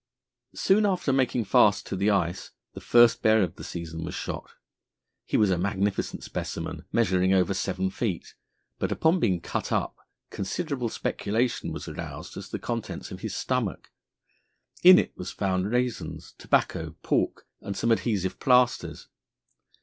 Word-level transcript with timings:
Soon 0.55 0.83
after 0.87 1.13
making 1.13 1.45
fast 1.45 1.85
to 1.85 1.95
the 1.95 2.09
ice, 2.09 2.49
the 2.73 2.81
first 2.81 3.21
bear 3.21 3.43
of 3.43 3.55
the 3.55 3.63
season 3.63 4.03
was 4.03 4.15
shot. 4.15 4.55
He 5.25 5.37
was 5.37 5.51
a 5.51 5.59
magnificent 5.59 6.23
specimen, 6.23 6.85
measuring 6.91 7.33
over 7.35 7.53
seven 7.53 7.91
feet, 7.91 8.33
but 8.79 8.91
upon 8.91 9.19
being 9.19 9.41
cut 9.41 9.71
up 9.71 9.95
considerable 10.31 10.89
speculation 10.89 11.71
was 11.71 11.87
roused 11.87 12.35
as 12.35 12.47
to 12.47 12.53
the 12.53 12.57
contents 12.59 13.11
of 13.11 13.19
his 13.19 13.35
stomach. 13.35 13.91
In 14.81 14.97
it 14.97 15.15
was 15.15 15.29
found 15.29 15.69
raisins, 15.71 16.33
tobacco, 16.39 16.95
pork, 17.03 17.45
and 17.61 17.77
some 17.77 17.91
adhesive 17.91 18.39
plasters. 18.39 19.07